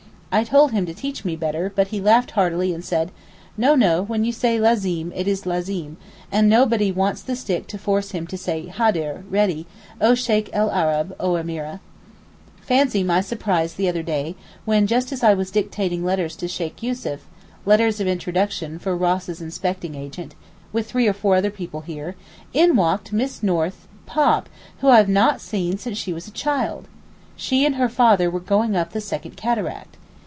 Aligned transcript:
I 0.33 0.45
told 0.45 0.71
him 0.71 0.85
to 0.85 0.93
teach 0.93 1.25
me 1.25 1.35
better, 1.35 1.73
but 1.75 1.89
he 1.89 1.99
laughed 1.99 2.31
heartily, 2.31 2.73
and 2.73 2.85
said, 2.85 3.11
'No, 3.57 3.75
no, 3.75 4.01
when 4.03 4.23
you 4.23 4.31
say 4.31 4.57
lazim, 4.61 5.11
it 5.13 5.27
is 5.27 5.45
lazim, 5.45 5.97
and 6.31 6.47
nobody 6.47 6.89
wants 6.89 7.21
the 7.21 7.35
stick 7.35 7.67
to 7.67 7.77
force 7.77 8.11
him 8.11 8.25
to 8.27 8.37
say 8.37 8.67
Hadr 8.67 9.23
(ready) 9.29 9.67
O 9.99 10.15
Sheykh 10.15 10.49
el 10.53 10.71
Arab, 10.71 11.13
O 11.19 11.33
Emeereh.' 11.35 11.81
Fancy 12.61 13.03
my 13.03 13.19
surprise 13.19 13.73
the 13.73 13.89
other 13.89 14.03
day 14.03 14.35
just 14.85 15.11
when 15.11 15.19
I 15.29 15.33
was 15.33 15.51
dictating 15.51 16.05
letters 16.05 16.37
to 16.37 16.47
Sheykh 16.47 16.81
Yussuf 16.81 17.27
(letters 17.65 17.99
of 17.99 18.07
introduction 18.07 18.79
for 18.79 18.95
Ross's 18.95 19.41
inspecting 19.41 19.95
agent) 19.95 20.33
with 20.71 20.89
three 20.89 21.09
or 21.09 21.13
four 21.13 21.35
other 21.35 21.51
people 21.51 21.81
here, 21.81 22.15
in 22.53 22.77
walked 22.77 23.11
Miss 23.11 23.43
North 23.43 23.85
(Pop) 24.05 24.47
whom 24.79 24.91
I 24.91 24.95
have 24.99 25.09
not 25.09 25.41
seen 25.41 25.77
since 25.77 25.97
she 25.97 26.13
was 26.13 26.25
a 26.29 26.31
child. 26.31 26.87
She 27.35 27.65
and 27.65 27.75
her 27.75 27.89
father 27.89 28.31
were 28.31 28.39
going 28.39 28.77
up 28.77 28.93
the 28.93 29.01
second 29.01 29.35
cataract. 29.35 29.97